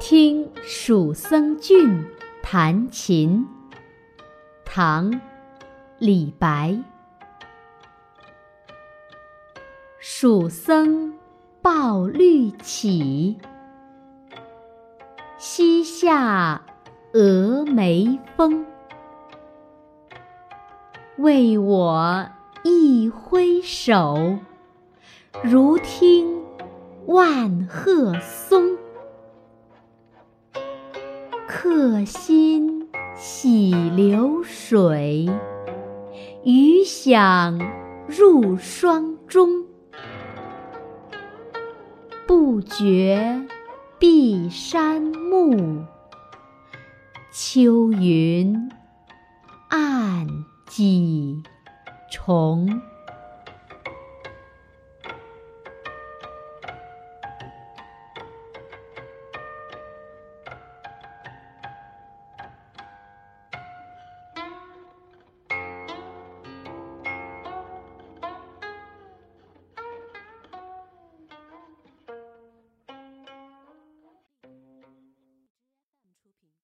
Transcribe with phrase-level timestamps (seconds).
[0.00, 2.06] 听蜀僧俊
[2.42, 3.46] 弹琴，
[4.64, 5.12] 唐·
[5.98, 6.74] 李白。
[9.98, 11.12] 蜀僧
[11.60, 13.36] 抱绿绮，
[15.36, 16.62] 西下
[17.12, 18.64] 峨眉峰。
[21.18, 22.26] 为我
[22.64, 24.38] 一挥手，
[25.44, 26.42] 如听
[27.04, 28.79] 万壑松。
[31.62, 35.28] 客心洗流水，
[36.42, 37.60] 余响
[38.08, 39.66] 入霜钟。
[42.26, 43.42] 不觉
[43.98, 45.84] 碧山暮，
[47.30, 48.70] 秋云
[49.68, 50.26] 暗
[50.66, 51.42] 几
[52.10, 52.80] 重。